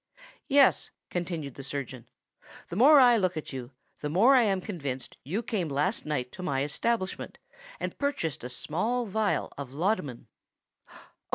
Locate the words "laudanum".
9.75-10.27